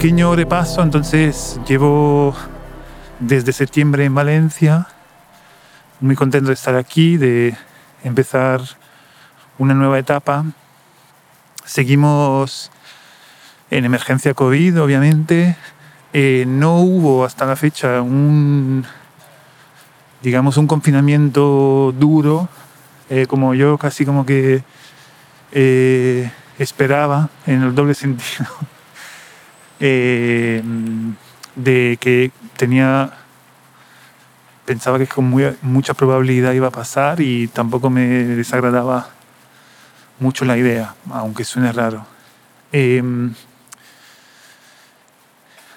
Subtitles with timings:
[0.00, 2.34] pequeño repaso, entonces llevo
[3.18, 4.86] desde septiembre en Valencia,
[6.00, 7.54] muy contento de estar aquí, de
[8.02, 8.62] empezar
[9.58, 10.46] una nueva etapa.
[11.66, 12.70] Seguimos
[13.70, 15.58] en emergencia COVID, obviamente.
[16.14, 18.86] Eh, no hubo hasta la fecha un,
[20.22, 22.48] digamos, un confinamiento duro,
[23.10, 24.64] eh, como yo casi como que
[25.52, 28.46] eh, esperaba, en el doble sentido,
[29.80, 30.62] de
[31.98, 33.12] que tenía
[34.70, 39.08] pensaba que con mucha probabilidad iba a pasar y tampoco me desagradaba
[40.20, 42.06] mucho la idea, aunque suene raro.
[42.70, 43.34] Em,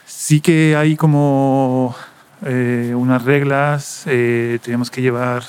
[0.05, 1.95] sí que hay como
[2.45, 5.43] eh, unas reglas, eh, tenemos que llevar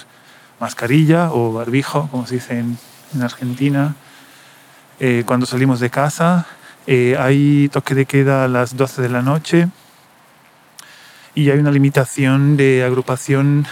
[0.58, 2.78] mascarilla o barbijo, como se dice en,
[3.22, 3.94] Argentina,
[4.98, 6.47] eh, cuando salimos de casa.
[6.87, 9.69] Hay toque de queda a las 12 de la noche
[11.35, 13.67] y hay una limitación de agrupación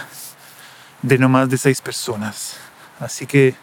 [1.01, 2.57] de no más de seis personas.
[2.99, 3.55] Así que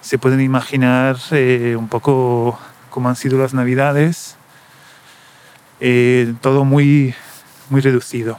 [0.00, 2.58] se pueden imaginar eh, un poco
[2.90, 4.36] cómo han sido las navidades.
[5.80, 7.14] Eh, todo muy,
[7.70, 8.38] muy reducido.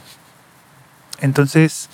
[1.20, 1.88] Entonces,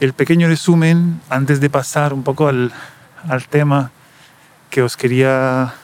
[0.00, 2.72] el pequeño resumen, antes de pasar un poco al,
[3.28, 3.90] al tema
[4.70, 5.74] que os quería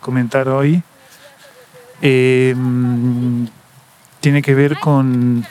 [0.00, 0.82] comentar hoy,
[2.02, 2.54] eh,
[4.20, 5.44] tiene que ver con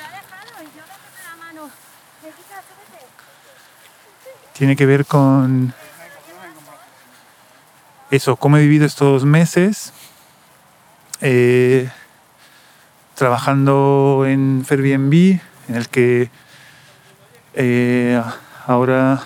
[4.54, 5.74] tiene que ver con
[8.12, 9.92] eso, cómo he vivido estos meses
[11.22, 11.90] eh,
[13.16, 15.40] trabajando en Airbnb,
[15.70, 16.30] en el que
[17.56, 18.22] eh,
[18.68, 19.24] ahora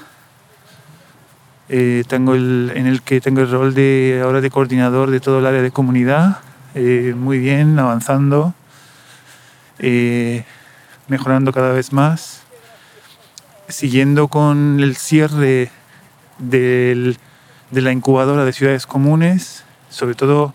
[1.68, 5.40] eh, tengo el, en el que tengo el rol de ahora de coordinador de todo
[5.40, 6.40] el área de comunidad,
[6.76, 8.54] muy bien, avanzando,
[11.08, 12.40] mejorando cada vez más
[13.70, 15.72] siguiendo con el cierre
[16.40, 17.16] de
[17.72, 20.54] la incubadora de ciudades comunes, sobre todo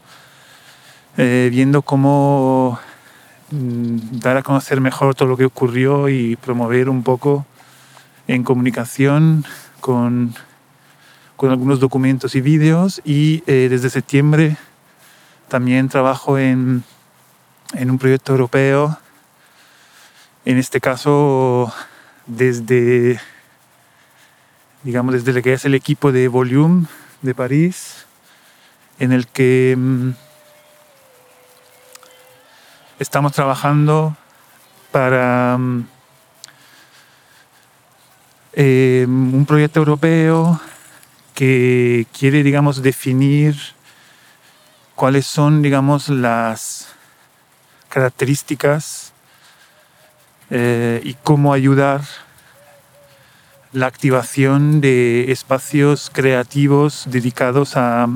[1.16, 2.78] eh, viendo cómo
[3.50, 7.46] mm, dar a conocer mejor todo lo que ocurrió y promover un poco
[8.26, 9.44] en comunicación
[9.80, 10.34] con,
[11.40, 13.02] algunos documentos y vídeos.
[13.04, 14.56] Y eh, desde septiembre
[15.54, 16.82] también trabajo en,
[17.74, 18.98] en un proyecto europeo,
[20.44, 21.72] en este caso
[22.26, 23.20] desde,
[24.82, 26.86] digamos, desde lo que es el equipo de Volume
[27.22, 28.04] de París,
[28.98, 30.10] en el que mm,
[32.98, 34.16] estamos trabajando
[34.90, 35.86] para mm,
[38.54, 40.60] eh, un proyecto europeo
[41.32, 43.73] que quiere, digamos, definir
[44.94, 46.88] cuáles son, digamos, las
[47.88, 49.12] características
[50.50, 52.02] eh, y cómo ayudar
[53.72, 58.08] la activación de espacios creativos dedicados a,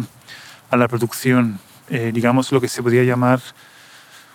[0.70, 1.58] la producción,
[1.88, 3.40] eh, digamos lo que se podría llamar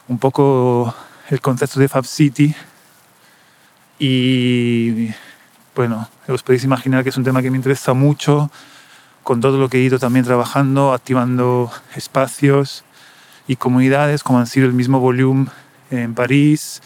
[0.07, 0.93] un poco
[1.29, 2.53] el concepto de Fab City.
[3.99, 5.11] Y
[5.75, 8.51] bueno, os podéis imaginar que es un tema que me interesa mucho,
[9.23, 12.83] con todo lo que he ido también trabajando, activando espacios
[13.47, 15.49] y comunidades, como han sido el mismo volumen
[15.91, 16.81] en París,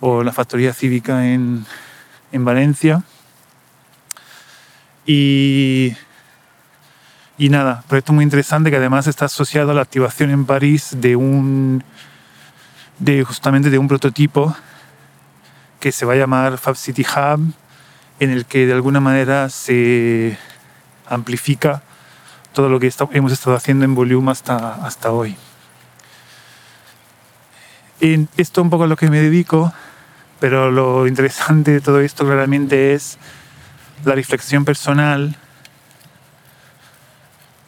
[0.00, 1.66] o la factoría cívica en,
[2.32, 3.02] en Valencia.
[5.06, 5.94] Y,
[7.38, 11.16] y nada, proyecto muy interesante que además está asociado a la activación en París de
[11.16, 11.82] un
[12.98, 14.56] de justamente de un prototipo
[15.78, 17.52] que se va a llamar Fab City Hub,
[18.18, 20.36] en el que de alguna manera se
[21.08, 21.82] amplifica
[22.52, 25.36] todo lo que hemos estado haciendo en volumen hasta, hasta hoy.
[28.00, 29.72] En esto un poco a lo que me dedico
[30.40, 33.18] pero lo interesante de todo esto claramente es
[34.04, 35.36] la reflexión personal,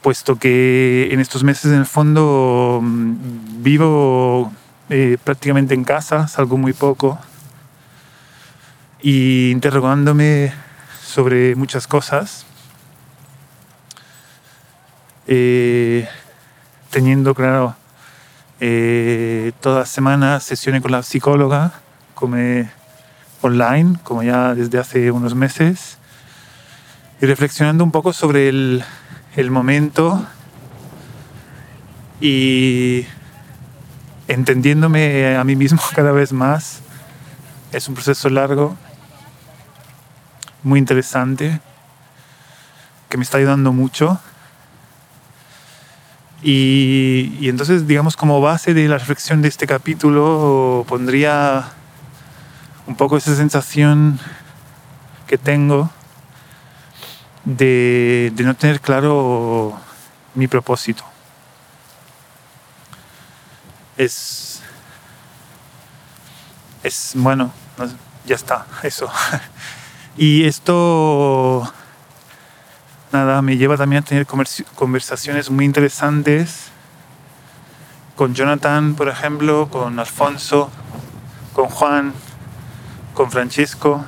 [0.03, 4.53] puesto que en estos meses en el fondo mm, vivo
[4.89, 7.19] eh, prácticamente en casa, salgo muy poco,
[9.03, 10.53] y interrogándome
[11.03, 12.47] sobre muchas cosas,
[15.33, 16.09] eh,
[16.91, 17.77] teniendo, claro,
[18.59, 21.73] eh, todas las semanas sesiones con la psicóloga,
[23.41, 25.99] online, como ya desde hace unos meses,
[27.21, 28.83] y reflexionando un poco sobre el,
[29.37, 30.27] el momento
[32.21, 33.07] y
[34.27, 36.81] entendiéndome a mí mismo cada vez más.
[37.71, 38.77] Es un proceso largo,
[40.65, 41.61] muy interesante,
[43.09, 44.21] que me está ayudando mucho.
[46.43, 51.69] Y, entonces, digamos, como base de la reflexión de este capítulo, pondría
[52.87, 54.19] un poco esa sensación
[55.27, 55.91] que tengo
[57.45, 59.79] de, de no tener claro
[60.35, 61.05] mi propósito.
[63.97, 64.63] Es,
[66.83, 67.53] es bueno,
[68.27, 69.11] ya está, eso.
[70.17, 71.73] Y esto,
[73.13, 76.71] nada, me lleva también a tener conversaciones muy interesantes
[78.17, 80.71] con Jonathan, por ejemplo, con Alfonso,
[81.55, 82.13] con Juan,
[83.15, 84.05] con Francesco,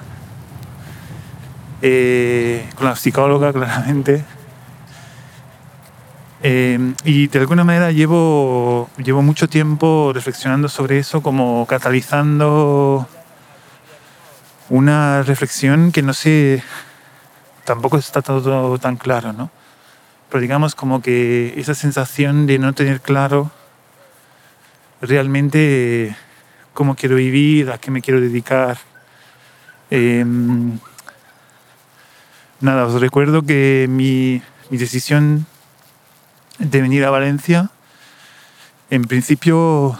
[1.80, 4.24] eh, con la psicóloga, claramente.
[6.42, 13.08] Eh, y de alguna manera llevo, llevo mucho tiempo reflexionando sobre eso, como catalizando
[14.68, 16.62] una reflexión que no sé,
[17.72, 19.50] tampoco está todo tan claro, ¿no?
[20.28, 23.50] Pero digamos como que esa sensación de no tener claro
[25.00, 26.14] realmente
[26.74, 28.76] cómo quiero vivir, a qué me quiero dedicar.
[29.90, 30.78] Em,
[32.60, 35.46] nada, os recuerdo que mi, mi decisión
[36.58, 37.70] de venir a Valencia,
[38.90, 39.98] en principio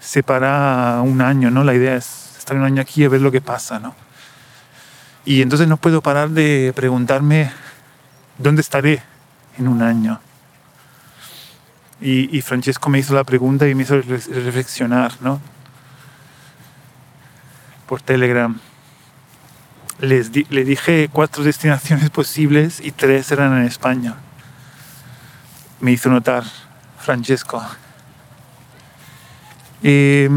[0.00, 1.62] se para un año, ¿no?
[1.62, 4.03] La idea es estar un año aquí y ver lo que pasa, ¿no?
[5.24, 7.50] Y entonces no puedo parar de preguntarme
[8.38, 9.02] dónde estaré
[9.58, 10.20] en un año.
[12.00, 15.40] Y, Francesco me hizo la pregunta y me hizo reflexionar, ¿no?
[17.88, 18.60] Por Telegram.
[20.00, 24.16] Les le dije cuatro destinaciones posibles y tres eran en España.
[25.80, 26.44] Me hizo notar
[26.98, 27.64] Francesco.
[29.82, 30.28] Eh,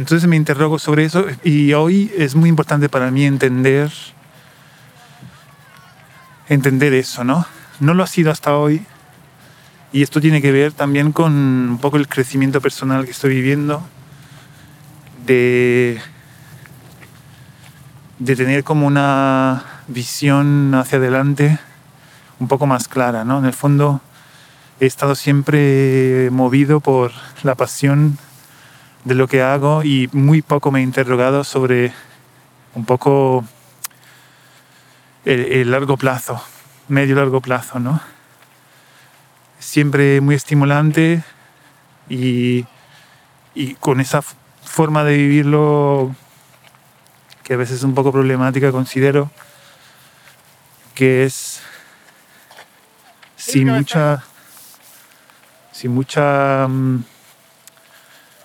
[0.00, 3.92] entonces me interrogo sobre eso y hoy es muy importante para mí entender
[6.48, 7.44] entender eso, ¿no?
[7.80, 8.82] No lo ha sido hasta hoy
[9.92, 13.86] y esto tiene que ver también con un poco el crecimiento personal que estoy viviendo
[15.26, 16.00] de
[18.18, 21.58] de tener como una visión hacia adelante
[22.38, 23.38] un poco más clara, ¿no?
[23.38, 24.00] En el fondo
[24.80, 27.12] he estado siempre movido por
[27.42, 28.16] la pasión
[29.04, 31.92] de lo que hago y muy poco me he interrogado sobre
[32.74, 33.44] un poco
[35.24, 36.42] el, largo plazo,
[36.88, 38.00] medio largo plazo, ¿no?
[39.58, 41.22] Siempre muy estimulante
[42.08, 42.64] y,
[43.54, 44.22] y con esa
[44.62, 46.14] forma de vivirlo
[47.42, 49.30] que a veces es un poco problemática, considero
[50.94, 51.62] que es
[53.36, 54.22] sin mucha
[55.72, 57.04] sin mucha mm,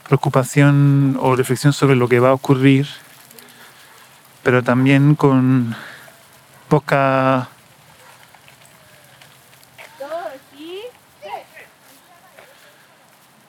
[0.08, 2.88] preocupación o reflexión sobre lo que va a ocurrir,
[4.44, 5.76] pero también con
[6.70, 7.50] poca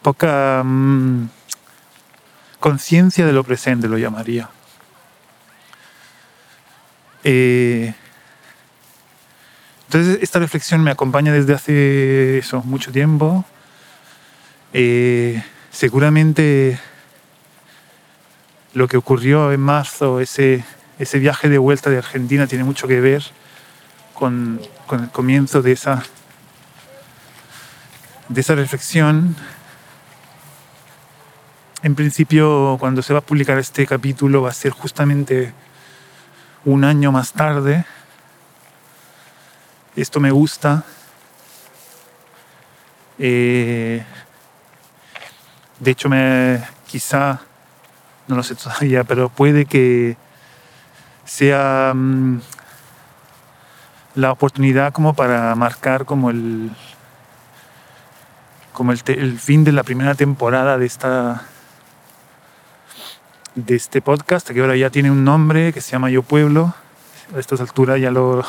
[0.02, 1.28] poca mm,
[2.60, 4.48] conciencia de lo presente, lo llamaría.
[7.24, 7.92] Eh,
[9.86, 13.44] entonces, esta reflexión me acompaña desde hace eso, mucho tiempo.
[14.72, 15.42] Eh,
[15.76, 16.80] seguramente
[18.72, 20.64] lo que ocurrió en marzo, ese,
[20.98, 23.22] ese viaje de vuelta de Argentina, tiene mucho que ver
[24.14, 26.02] con, con el comienzo de esa,
[28.30, 29.36] de esa reflexión.
[31.82, 35.52] En principio, cuando se va a publicar este capítulo, va a ser justamente
[36.64, 37.84] un año más tarde.
[39.94, 40.84] Esto me gusta.
[43.18, 44.04] Eh,
[45.80, 47.40] de hecho, me, quizá,
[48.28, 50.16] no lo sé todavía, pero puede que
[51.24, 52.40] sea mm,
[54.14, 56.70] la oportunidad como para marcar como el
[58.72, 61.44] como el, el, fin de la primera temporada de esta
[63.54, 66.74] de este podcast que ahora ya tiene un nombre que se llama Yo Pueblo.
[67.34, 68.44] A estas alturas ya lo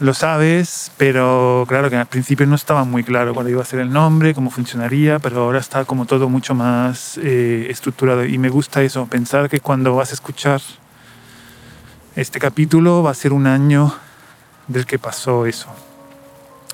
[0.00, 3.80] lo sabes, pero claro que al principio no estaba muy claro cuál iba a ser
[3.80, 8.48] el nombre, cómo funcionaría, pero ahora está como todo mucho más eh, estructurado y me
[8.48, 10.60] gusta eso, pensar que cuando vas a escuchar
[12.14, 13.92] este capítulo va a ser un año
[14.68, 15.68] del que pasó eso.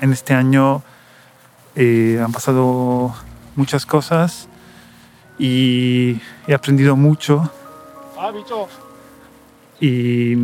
[0.01, 0.83] En este año
[1.77, 3.15] eh, han pasado
[3.57, 4.49] muchas cosas
[5.39, 7.51] y he aprendido mucho.
[8.19, 8.33] Ah,
[9.81, 10.37] y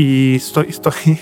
[0.00, 1.18] Y estoy, estoy,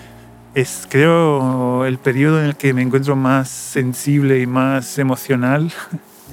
[0.54, 5.70] es creo el periodo en el que me encuentro más sensible y más emocional.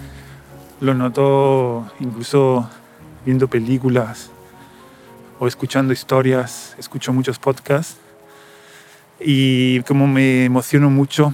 [0.80, 2.70] Lo noto incluso
[3.26, 4.32] viendo películas
[5.38, 7.98] o escuchando historias, escucho muchos podcasts
[9.20, 11.34] y como me emociono mucho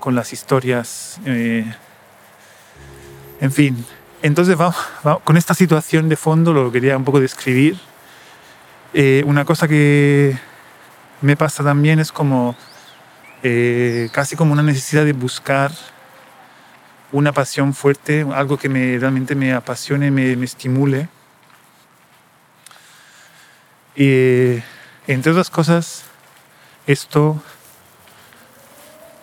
[0.00, 1.20] con las historias.
[1.24, 1.72] Eh,
[3.40, 3.86] en fin,
[4.22, 4.74] entonces vamos,
[5.22, 7.91] con esta situación de fondo lo quería un poco describir.
[8.94, 10.36] Eh, una cosa que
[11.22, 12.56] me pasa también es como
[13.42, 15.72] eh, casi como una necesidad de buscar
[17.10, 21.08] una pasión fuerte, algo que me, realmente me apasione, me, me estimule.
[23.96, 24.62] Y
[25.06, 26.04] entre otras cosas,
[26.86, 27.42] esto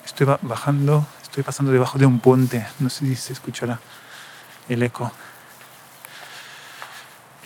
[0.05, 3.79] estoy bajando, estoy pasando debajo de un puente, no sé si se escuchará
[4.67, 5.11] el eco.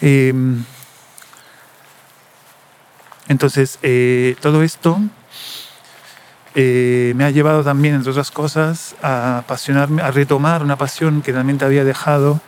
[0.01, 0.65] Em,
[3.27, 4.99] entonces, eh, todo esto
[6.55, 9.43] eh, me ha llevado también, entre otras cosas, a
[10.13, 12.41] retomar una pasión que realmente había dejado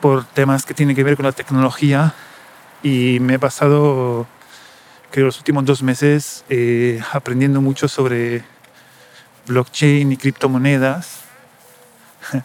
[0.00, 2.14] por temas que tienen que ver con la tecnología
[2.82, 4.26] y me he pasado,
[5.10, 8.44] creo, los últimos dos meses eh, aprendiendo mucho sobre
[9.46, 11.20] blockchain y criptomonedas.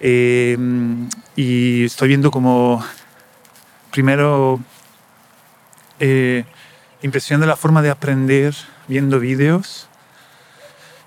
[0.00, 2.84] Em, y estoy viendo como,
[3.90, 4.60] primero,
[6.00, 6.44] eh,
[7.02, 8.54] impresión de la forma de aprender
[8.86, 9.88] viendo vídeos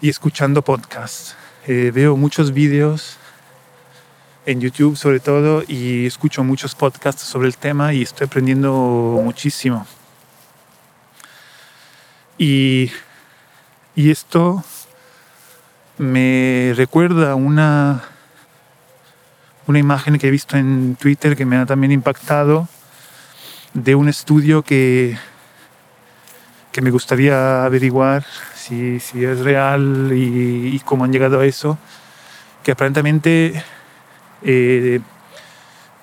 [0.01, 1.35] y escuchando podcasts.
[1.67, 3.17] Eh, veo muchos vídeos
[4.45, 8.71] en YouTube sobre todo y escucho muchos podcasts sobre el tema y estoy aprendiendo
[9.23, 9.85] muchísimo.
[12.37, 12.91] Y
[13.93, 14.63] y esto
[15.97, 18.03] me recuerda una,
[19.67, 22.69] una imagen que he visto en Twitter que me ha también impactado
[23.73, 25.17] de un estudio que,
[26.71, 28.25] que me gustaría averiguar
[28.55, 31.77] si, es real y, cómo han llegado a eso,
[32.63, 33.63] que aparentemente
[34.43, 35.01] eh,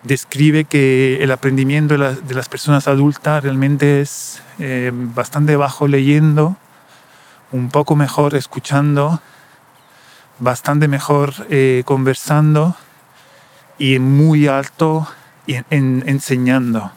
[0.03, 6.57] describe que el aprendimiento de, las personas adultas realmente es eh, bastante bajo leyendo
[7.51, 9.23] un poco mejor escuchando,
[10.39, 12.77] bastante mejor eh, conversando
[13.79, 15.09] y muy alto
[15.47, 16.93] en, enseñando.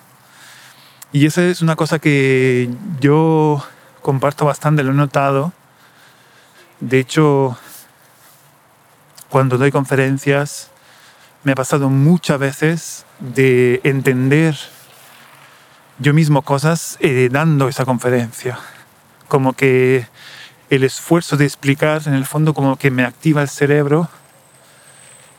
[1.13, 2.69] Y esa es una cosa que
[3.01, 3.61] yo
[4.01, 5.51] comparto bastante, lo he notado.
[6.79, 7.57] De hecho,
[9.29, 10.71] cuando doy conferencias,
[11.43, 14.57] me ha pasado muchas veces de entender
[15.99, 18.57] yo mismo cosas eh, dando esa conferencia.
[19.27, 20.07] Como que
[20.69, 24.09] el esfuerzo de explicar, en el fondo como que me activa el cerebro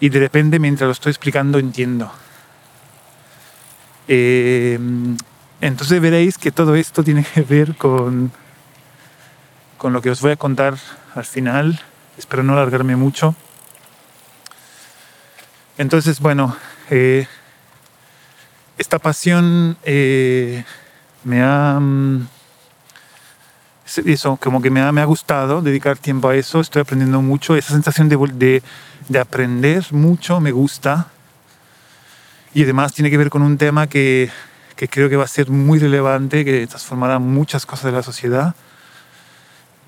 [0.00, 2.12] y de repente mientras lo estoy explicando entiendo.
[4.06, 4.78] Eh,
[5.62, 8.32] entonces veréis que todo esto tiene que ver con,
[9.78, 10.74] con lo que os voy a contar
[11.14, 11.80] al final.
[12.18, 13.36] Espero no alargarme mucho.
[15.78, 16.56] Entonces, bueno,
[16.90, 17.28] eh,
[18.76, 20.64] esta pasión eh,
[21.22, 21.78] me ha...
[21.80, 22.26] Mm,
[24.04, 27.54] eso, como que me ha, me ha gustado dedicar tiempo a eso, estoy aprendiendo mucho,
[27.56, 28.62] esa sensación de, de,
[29.08, 31.08] de aprender mucho me gusta
[32.54, 34.30] y además tiene que ver con un tema que,
[34.76, 38.54] que creo que va a ser muy relevante, que transformará muchas cosas de la sociedad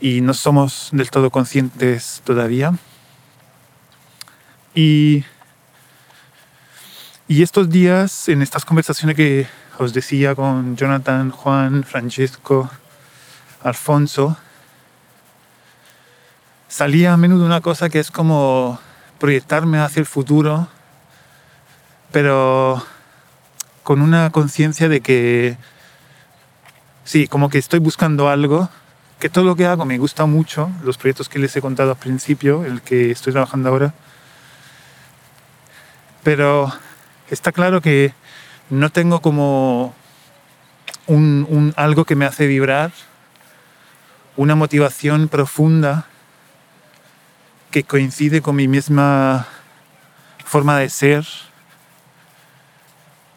[0.00, 2.74] y no somos del todo conscientes todavía.
[4.74, 5.24] Y,
[7.28, 9.46] y estos días, en estas conversaciones que
[9.78, 12.70] os decía con Jonathan, Juan, Francesco,
[13.62, 14.36] Alfonso,
[16.68, 18.78] salía a menudo una cosa que es como
[19.18, 20.68] proyectarme hacia el futuro,
[22.10, 22.84] pero
[23.84, 25.56] con una conciencia de que,
[27.04, 28.70] sí, como que estoy buscando algo,
[29.20, 31.98] que todo lo que hago me gusta mucho, los proyectos que les he contado al
[31.98, 33.94] principio, el que estoy trabajando ahora,
[36.22, 36.72] pero
[37.30, 38.14] está claro que
[38.70, 39.94] no tengo como
[41.06, 42.90] un, un algo que me hace vibrar
[44.36, 46.06] una motivación profunda
[47.70, 49.46] que coincide con mi misma
[50.44, 51.26] forma de ser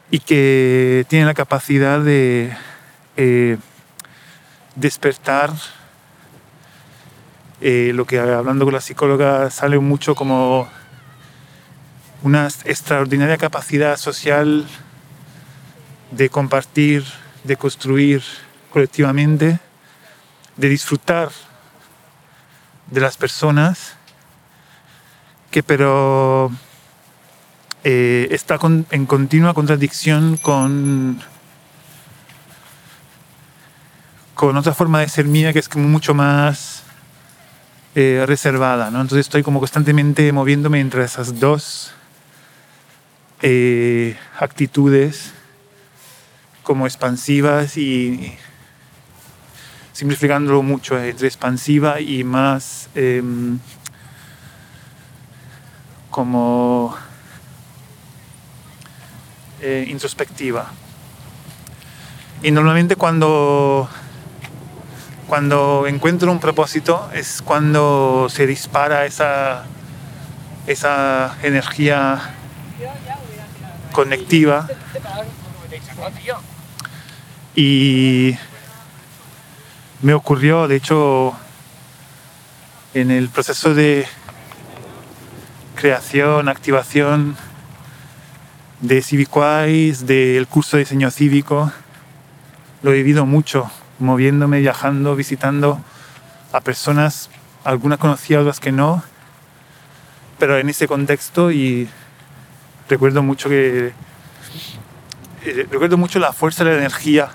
[0.10, 2.56] y que tiene la capacidad de
[3.18, 3.58] eh,
[4.76, 5.52] despertar
[7.62, 10.70] eh, lo que hablando con la psicóloga sale mucho como
[12.24, 14.68] una extraordinaria capacidad social
[16.12, 17.04] de compartir,
[17.44, 18.24] de construir
[18.72, 19.60] colectivamente
[20.58, 21.30] de disfrutar
[22.88, 23.96] de las personas
[25.52, 26.52] que pero
[27.84, 28.60] eh, está
[28.92, 31.22] en continua contradicción con
[34.38, 36.84] con otra forma de ser mía que es como mucho más
[37.96, 39.02] eh, reservada, ¿no?
[39.02, 41.92] Entonces estoy como constantemente moviéndome entre esas dos
[43.42, 45.34] eh, actitudes
[46.62, 48.38] como expansivas y
[49.92, 53.58] simplificándolo mucho entre expansiva y más em,
[56.12, 56.96] como
[59.62, 60.72] eh, introspectiva.
[62.44, 63.90] Y normalmente cuando,
[65.28, 69.66] cuando encuentro un propósito es cuando se dispara esa,
[70.68, 72.34] esa energía
[73.92, 74.68] conectiva
[77.56, 78.38] y
[80.04, 81.34] me ocurrió, de hecho,
[82.94, 84.08] en el proceso de
[85.76, 87.36] creación, activación
[88.82, 91.72] de Civicwise, del curso de diseño cívico,
[92.84, 93.70] lo he vivido mucho,
[94.00, 95.80] moviéndome, viajando, visitando
[96.54, 97.30] a personas,
[97.64, 99.04] algunas conocidas, otras que no,
[100.40, 101.90] pero en ese contexto y
[102.88, 103.94] recuerdo mucho que
[105.44, 107.30] eh, recuerdo mucho la fuerza la energía.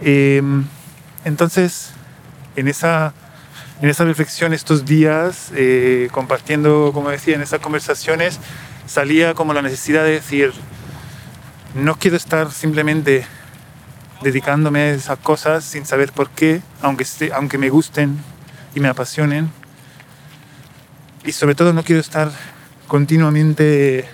[0.00, 0.64] Em,
[1.24, 1.92] entonces,
[2.56, 3.12] en esa,
[3.82, 8.40] en esa reflexión estos días, eh, compartiendo, como decía, en esas conversaciones,
[8.90, 10.52] salía como la necesidad de decir,
[11.76, 13.24] no quiero estar simplemente
[14.20, 18.18] dedicándome a esas cosas sin saber por qué, aunque, aunque me gusten
[18.74, 19.52] y me apasionen.
[21.24, 22.32] Y sobre todo no quiero estar
[22.88, 24.08] continuamente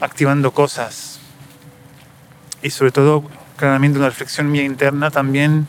[0.00, 1.18] activando cosas.
[2.62, 3.24] Y sobre todo,
[3.56, 5.68] claramente una reflexión mía interna también,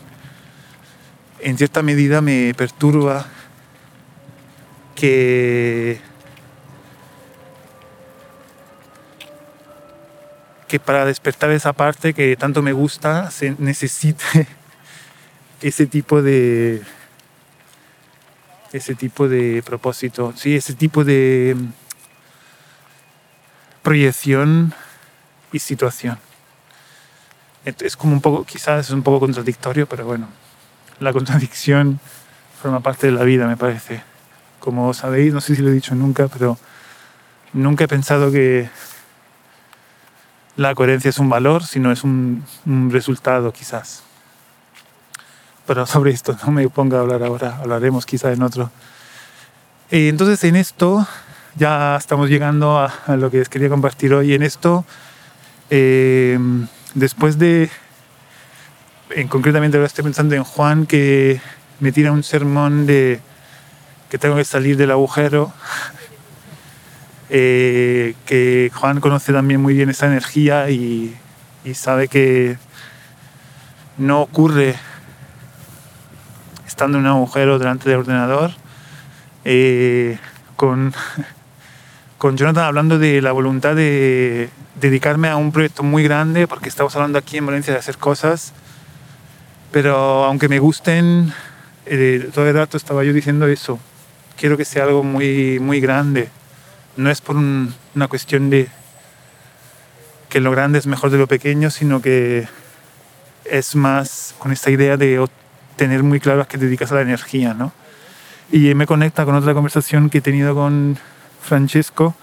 [1.40, 3.26] en cierta medida me perturba
[4.94, 6.02] que
[10.68, 14.46] que para despertar esa parte que tanto me gusta se necesite
[15.62, 16.82] ese tipo de
[18.72, 21.56] ese tipo de propósito, sí, ese tipo de
[23.82, 24.74] proyección
[25.52, 26.18] y situación.
[27.64, 30.28] Es como un poco, quizás es un poco contradictorio, pero bueno,
[31.00, 31.98] la contradicción
[32.60, 34.02] forma parte de la vida, me parece.
[34.58, 36.58] Como sabéis, no sé si lo he dicho nunca, pero
[37.54, 38.68] nunca he pensado que
[40.58, 42.44] la coherencia es un valor, sino es un,
[42.90, 44.02] resultado quizás.
[45.66, 48.70] Pero sobre esto no me ponga a hablar ahora, hablaremos quizás en otro.
[49.88, 51.06] Y entonces en esto
[51.54, 54.34] ya estamos llegando a, lo que les quería compartir hoy.
[54.34, 54.84] En esto,
[55.70, 56.38] eh,
[56.94, 57.70] después de,
[59.10, 61.40] en, concretamente ahora estoy pensando en Juan que
[61.78, 63.20] me tira un sermón de
[64.10, 65.52] que tengo que salir del agujero
[67.30, 71.16] eh, que Juan conoce también muy bien esa energía y,
[71.74, 72.56] sabe que
[73.98, 74.74] no ocurre
[76.66, 78.52] estando en un agujero delante del ordenador.
[79.44, 80.16] Eh,
[80.56, 80.94] con,
[82.18, 84.48] con Jonathan hablando de la voluntad de
[84.80, 88.54] dedicarme a un proyecto muy grande, porque estamos hablando aquí en Valencia de hacer cosas,
[89.70, 91.34] pero aunque me gusten,
[91.84, 93.78] eh, todo el rato estaba yo diciendo eso,
[94.38, 96.30] quiero que sea algo muy, muy grande
[96.98, 98.68] no es por una cuestión de
[100.28, 102.48] que lo grande es mejor de lo pequeño, sino que
[103.44, 105.24] es más con esta idea de
[105.76, 107.72] tener muy claro a qué dedicas a la energía, ¿no?
[108.50, 110.98] Y me conecta con otra conversación que he tenido con
[111.40, 112.16] Francesco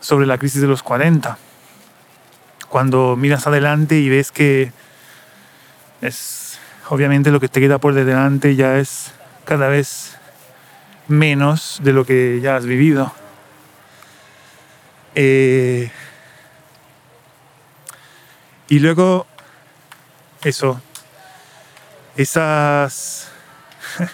[0.00, 1.36] sobre la crisis de los 40.
[2.70, 4.72] Cuando miras adelante y ves que
[6.00, 6.58] es
[6.88, 9.12] obviamente lo que te queda por delante ya es
[9.44, 10.16] cada vez
[11.06, 13.19] menos de lo que ya has vivido.
[15.14, 15.90] Eh,
[18.68, 19.26] y luego,
[20.42, 20.80] eso,
[22.16, 23.30] esas,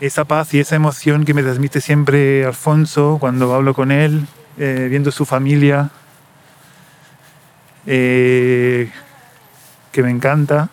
[0.00, 4.26] esa paz y esa emoción que me transmite siempre Alfonso cuando hablo con él,
[4.58, 5.90] eh, viendo su familia,
[7.86, 8.90] eh,
[9.92, 10.70] que me encanta.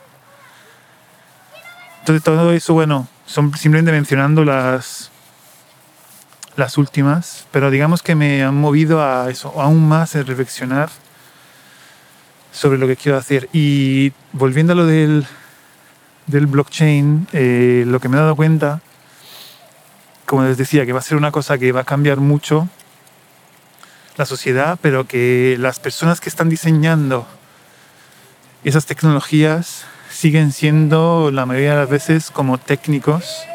[2.00, 5.11] Entonces todo eso, bueno, son simplemente mencionando las,
[6.56, 10.90] las últimas, pero digamos que me han movido a eso, aún más a reflexionar
[12.52, 13.50] sobre lo que quiero hacer.
[13.54, 15.26] Y volviendo a lo del,
[16.28, 18.82] del blockchain, eh, lo que me he dado cuenta,
[20.26, 22.68] como les decía, que va a ser una cosa que va a cambiar mucho
[24.18, 27.26] la sociedad, pero que las personas que están diseñando
[28.64, 33.46] esas tecnologías siguen siendo la mayoría de las veces como técnicos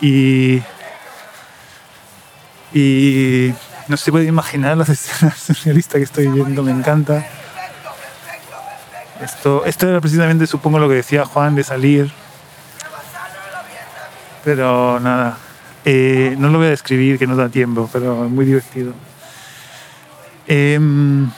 [0.00, 0.62] Y,
[2.72, 3.54] y
[3.88, 7.26] no se puede imaginar las escenas surrealistas que estoy viendo, me encanta.
[9.22, 12.10] Esto, esto era precisamente, supongo, lo que decía Juan de salir.
[14.44, 15.38] Pero nada,
[15.84, 18.92] eh, no lo voy a describir, que no da tiempo, pero es muy divertido.
[20.48, 21.30] Em,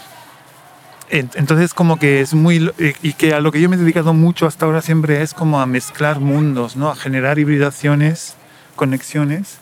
[1.10, 2.70] entonces como que es muy...
[3.02, 5.60] Y que a lo que yo me he dedicado mucho hasta ahora siempre es como
[5.60, 6.90] a mezclar mundos, ¿no?
[6.90, 8.36] A generar hibridaciones,
[8.78, 9.58] conexiones,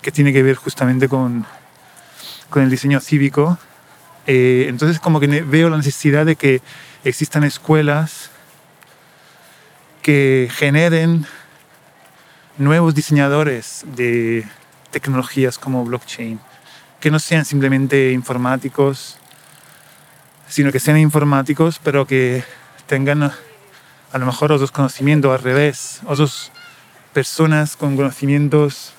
[0.00, 1.44] que tiene que ver justamente con,
[2.48, 3.58] con el diseño cívico.
[4.26, 6.62] Eh, entonces como que veo la necesidad de que
[7.04, 8.30] existan escuelas
[10.00, 11.26] que generen
[12.56, 14.46] nuevos diseñadores de
[14.90, 16.40] tecnologías como blockchain
[17.04, 19.18] que no sean simplemente informáticos,
[20.48, 22.42] sino que sean informáticos, pero que
[22.86, 26.50] tengan a lo mejor otros conocimientos al revés, otras
[27.14, 28.92] personas con conocimientos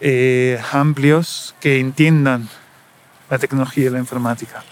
[0.00, 2.48] eh, amplios que entiendan
[3.30, 4.62] la tecnología y la informática.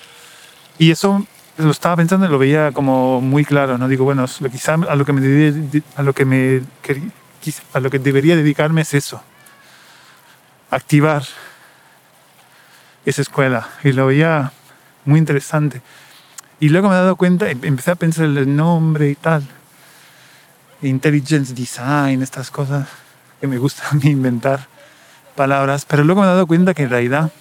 [0.79, 3.89] Y eso lo estaba pensando y lo veía como muy claro, ¿no?
[3.89, 5.53] Digo, bueno, quizá a lo que me,
[5.97, 6.63] a lo que me
[7.73, 9.23] a lo que debería dedicarme es eso,
[10.71, 11.23] activar
[13.05, 14.53] esa escuela y lo veía
[15.05, 15.81] muy interesante.
[16.59, 19.47] Y luego me he dado cuenta, em, empecé a pensar en el nombre y tal.
[20.83, 22.89] Intelligence Design, estas cosas
[23.41, 24.69] que me gusta a mí inventar
[25.35, 25.85] palabras.
[25.85, 27.33] Pero luego me he dado cuenta que en realidad,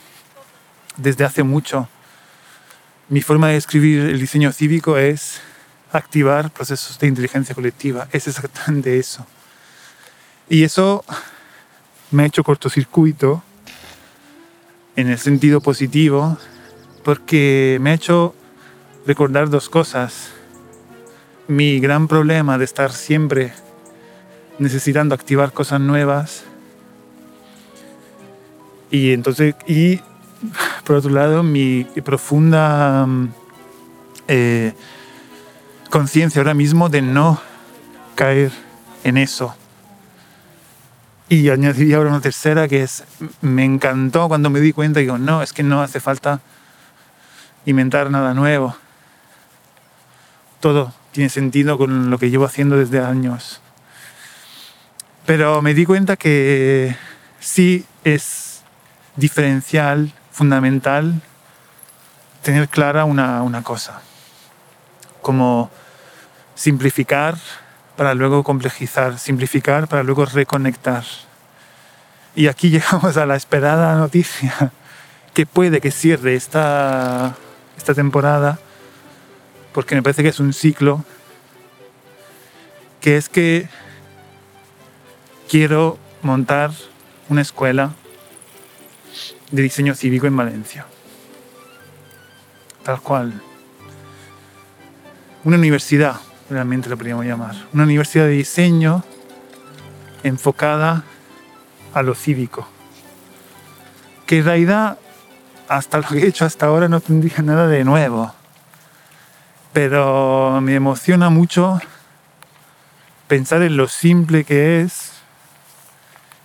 [0.97, 1.87] desde hace mucho,
[3.09, 5.41] mi forma de escribir el diseño cívico es
[5.91, 8.07] activar procesos de inteligencia colectiva.
[8.11, 9.25] Es exactamente eso.
[10.49, 11.03] Y eso
[12.11, 13.43] me ha hecho cortocircuito
[14.95, 16.37] en el sentido positivo,
[17.03, 18.35] porque me ha hecho
[19.05, 20.29] recordar dos cosas.
[21.47, 23.53] Mi gran problema de estar siempre
[24.57, 26.43] necesitando activar cosas nuevas.
[28.91, 29.99] Y entonces, y
[30.85, 33.29] por otro lado, mi profunda mm,
[34.27, 34.73] eh,
[35.89, 37.39] conciencia ahora mismo de no
[38.15, 38.51] caer
[39.03, 39.55] en eso
[41.27, 43.03] y añadiría ahora una tercera que es,
[43.41, 46.39] me encantó cuando me di cuenta y digo, no, es que no hace falta
[47.65, 48.75] inventar nada nuevo.
[50.59, 53.61] Todo tiene sentido con lo que llevo haciendo desde años.
[55.25, 56.93] Pero me di cuenta que
[57.39, 58.63] sí es
[59.15, 61.21] diferencial, fundamental,
[62.43, 64.01] tener clara una, una cosa,
[65.21, 65.71] como
[66.53, 67.37] simplificar
[67.95, 71.05] para luego complejizar, simplificar para luego reconectar.
[72.35, 74.73] Y aquí llegamos a la esperada noticia
[75.33, 77.35] que puede que cierre esta,
[77.77, 78.59] esta temporada,
[79.75, 81.03] porque me parece que es un ciclo,
[83.01, 83.67] que es que
[85.49, 86.71] quiero montar
[87.27, 87.91] una escuela
[89.51, 90.85] de diseño cívico en Valencia.
[92.83, 93.41] Tal cual.
[95.43, 97.55] Una universidad realmente lo podríamos llamar.
[97.73, 99.03] Una universidad de diseño
[100.23, 101.03] enfocada
[101.93, 102.65] a lo cívico.
[104.25, 104.97] Que en realidad,
[105.67, 108.33] hasta lo que he hecho hasta ahora no tendría nada de nuevo.
[109.75, 111.81] Pero me emociona mucho
[113.27, 115.11] pensar en lo simple que es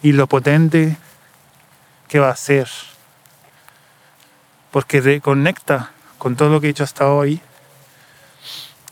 [0.02, 0.96] y lo potente
[2.08, 2.68] que va a ser.
[4.72, 7.40] Porque reconecta con todo lo que he hecho hasta hoy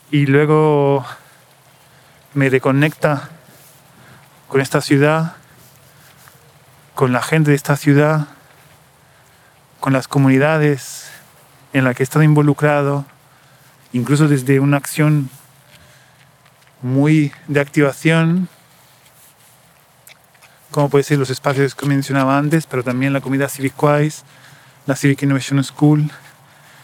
[0.09, 1.05] y luego
[2.33, 3.27] me reconecta
[4.47, 5.35] con esta ciudad,
[6.95, 8.27] con la gente de esta ciudad,
[9.81, 11.11] con las comunidades
[11.73, 13.03] en las que he estado involucrado,
[13.93, 15.29] incluso desde una acción
[16.81, 18.47] muy de activación,
[20.71, 24.23] como puede ser los espacios que mencionaba antes, pero también la comunidad CivicWise,
[24.85, 26.11] la Civic Innovation School,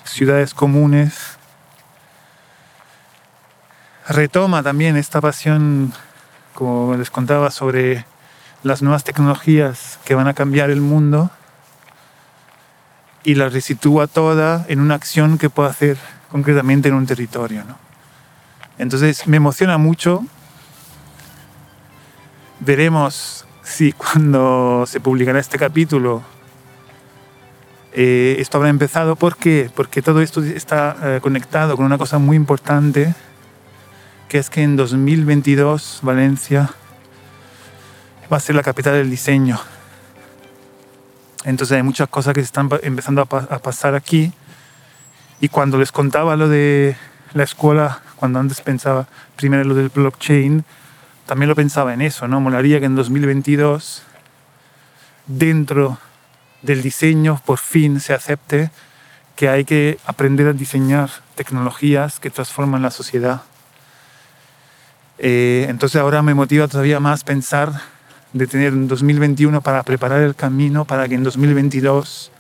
[0.03, 1.37] ciudades comunes,
[4.07, 5.93] retoma también esta pasión,
[6.53, 8.05] como les contaba, sobre
[8.63, 11.29] las nuevas tecnologías que van a cambiar el mundo
[13.23, 15.97] y la resitúa toda en una acción que puedo hacer
[16.31, 17.63] concretamente en un territorio.
[18.77, 20.25] Entonces me emociona mucho.
[22.59, 26.23] Veremos si cuando se publicará este capítulo
[27.97, 29.15] eh, esto habrá empezado.
[29.15, 29.71] ¿Por qué?
[29.73, 33.15] Porque todo esto está eh, conectado con una cosa muy importante
[34.27, 36.71] que es que en 2022 Valencia
[38.31, 39.57] va a ser la capital del diseño.
[41.45, 44.33] Entonces hay muchas cosas que se están empezando a, pasar aquí.
[45.41, 46.95] Y cuando les contaba lo de
[47.33, 50.63] la escuela, cuando antes pensaba primero lo del blockchain,
[51.25, 52.39] también lo pensaba en eso, ¿no?
[52.39, 54.03] Molaría que en 2022,
[55.27, 55.97] dentro
[56.61, 58.69] del diseño, por fin se acepte
[59.35, 63.41] que hay que aprender a diseñar tecnologías que transforman la sociedad.
[65.17, 67.73] Eh, entonces ahora me motiva todavía más pensar
[68.33, 72.31] de tener un 2021 para preparar el camino para que en 2022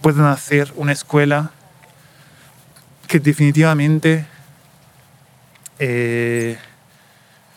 [0.00, 1.50] puedan hacer una escuela
[3.06, 4.26] que definitivamente
[5.78, 6.58] eh,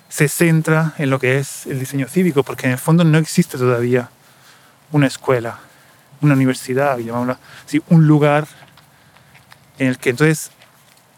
[0.10, 3.58] se centra en lo que es el diseño cívico, porque en el fondo no existe
[3.58, 4.10] todavía
[4.92, 5.60] una escuela,
[6.22, 8.48] una universidad, llamámosla así, un lugar
[9.78, 10.52] en el que entonces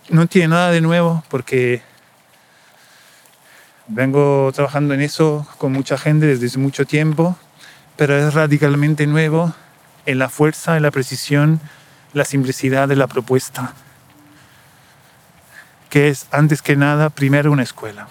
[0.10, 1.82] no tiene nada de nuevo, porque
[3.88, 7.38] vengo trabajando en eso con mucha gente desde mucho tiempo,
[7.96, 9.54] pero es radicalmente nuevo
[10.06, 11.60] en la fuerza, en la precisión,
[12.14, 13.74] la simplicidad de la propuesta,
[15.92, 18.08] que es antes que nada primero una escuela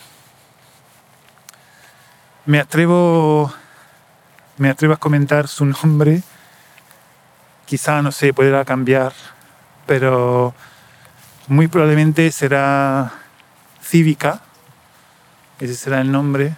[2.50, 3.52] me atrevo,
[4.56, 6.22] me atrevo a comentar su nombre.
[7.64, 9.12] Quizá, no sé, pueda cambiar,
[9.86, 10.52] pero
[11.46, 13.12] muy probablemente será
[13.82, 14.40] Cívica.
[15.60, 16.56] Ese será el nombre.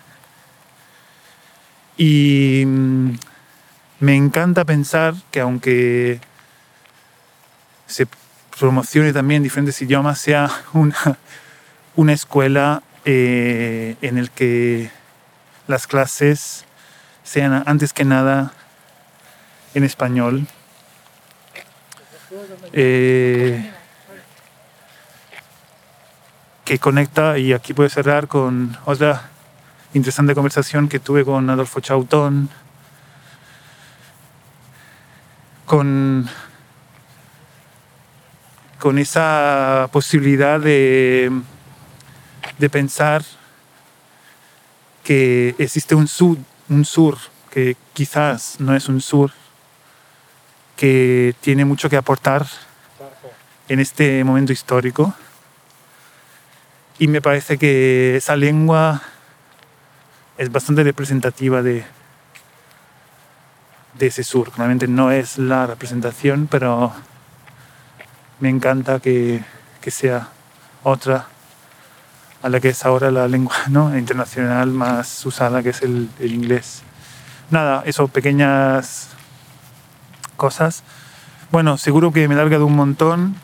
[1.98, 3.10] Y mm,
[4.00, 6.20] me encanta pensar que aunque
[7.86, 8.06] se
[8.58, 11.18] promocione también en diferentes idiomas, sea una,
[11.96, 14.90] una escuela eh, en el que
[15.66, 16.64] las clases
[17.24, 18.52] sean antes que nada
[19.74, 20.46] en español.
[22.72, 23.70] Eh,
[26.64, 29.28] que conecta, y aquí puedo cerrar con otra
[29.94, 32.48] interesante conversación que tuve con Adolfo Chautón,
[35.66, 36.28] con,
[38.82, 41.30] con esa posibilidad de,
[42.58, 43.22] de pensar
[45.04, 46.36] que existe un sur,
[46.68, 47.16] un sur
[47.52, 49.30] que quizás no es un sur,
[50.74, 52.44] que tiene mucho que aportar
[53.68, 55.14] en este momento histórico.
[56.98, 59.00] Y me parece que esa lengua
[60.38, 61.84] es bastante representativa de,
[63.96, 64.50] de ese sur.
[64.50, 66.92] Claramente no es la representación, pero
[68.42, 69.40] me encanta que,
[69.80, 70.28] que sea
[70.82, 71.28] otra
[72.42, 73.96] a la que es ahora la lengua ¿no?
[73.96, 76.82] internacional más usada, que es el, inglés.
[77.52, 79.10] Nada, eso, pequeñas
[80.36, 80.82] cosas.
[81.52, 83.36] Bueno, seguro que me he largado un montón.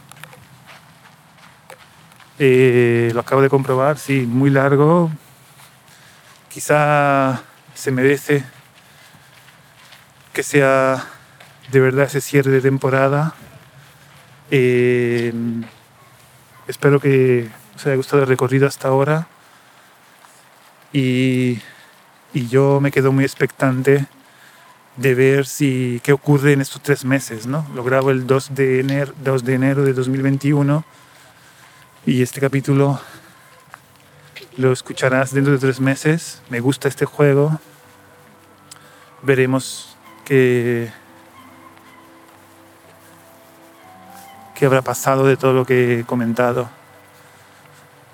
[2.41, 5.13] Eh, lo acabo de comprobar, sí, muy largo.
[6.49, 7.41] Quizá
[7.73, 8.45] se merece
[10.33, 11.05] que sea
[11.71, 13.35] de verdad ese cierre de temporada.
[14.51, 15.33] Eh,
[16.67, 19.29] espero que os haya gustado el recorrido hasta ahora.
[20.93, 21.61] Y,
[22.33, 24.07] y yo me quedo muy expectante
[24.99, 27.47] de ver si qué ocurre en estos tres meses.
[27.47, 27.67] ¿no?
[27.75, 30.85] Lo grabo el 2 de, enero, 2 de enero de 2021
[32.07, 33.01] y este capítulo
[34.57, 36.43] lo escucharás dentro de tres meses.
[36.51, 37.61] Me gusta este juego.
[39.23, 40.91] Veremos qué,
[44.59, 46.69] qué habrá pasado de todo lo que he comentado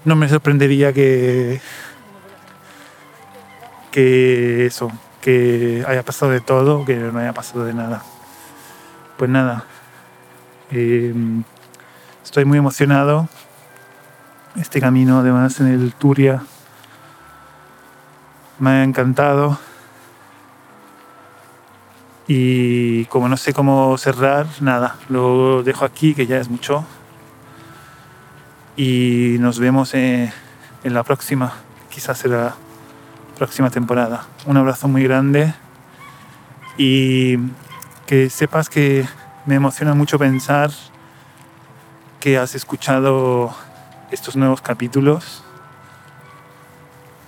[0.05, 1.61] no me sorprendería que
[3.91, 8.03] que eso, que haya pasado de todo, que no haya pasado de nada.
[9.17, 9.65] Pues nada,
[10.73, 11.45] em,
[12.25, 13.29] estoy muy emocionado.
[14.57, 16.43] Este camino, además, en el Turia,
[18.59, 19.59] me ha encantado.
[22.27, 26.85] Y como no sé cómo cerrar, nada, lo dejo aquí, que ya es mucho.
[28.77, 30.33] Y nos vemos en,
[30.85, 31.53] la próxima,
[31.91, 32.55] quizás será la
[33.37, 34.27] próxima temporada.
[34.47, 35.55] Un abrazo muy grande.
[36.77, 37.37] Y
[38.07, 39.07] que sepas que
[39.47, 40.71] me emociona mucho pensar
[42.21, 43.55] que has escuchado
[44.11, 45.45] estos nuevos capítulos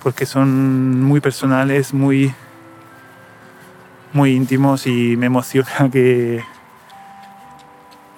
[0.06, 2.32] porque son muy personales, muy
[4.16, 6.42] muy íntimos y me emociona que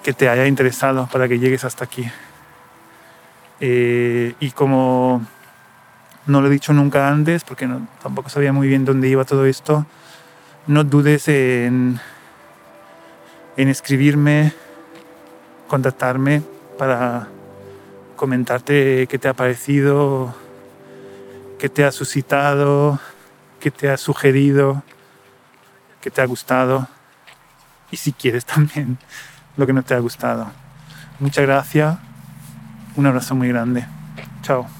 [0.03, 2.09] que te haya interesado para que llegues hasta aquí.
[3.59, 5.21] Eh, y como
[6.25, 7.67] no lo he dicho nunca antes, porque
[8.01, 9.85] tampoco sabía muy bien dónde iba todo esto,
[10.67, 11.99] no dudes en,
[13.57, 14.53] en escribirme,
[15.67, 16.43] contactarme
[16.77, 17.27] para
[18.15, 20.33] comentarte qué te ha parecido,
[21.57, 22.99] qué te ha suscitado,
[23.59, 24.83] qué te ha sugerido,
[26.01, 26.87] qué te ha gustado
[27.91, 28.97] y si quieres también
[29.57, 30.51] lo que no te ha gustado.
[31.19, 31.97] Muchas gracias
[32.95, 33.85] un abrazo muy grande.
[34.41, 34.78] Chao.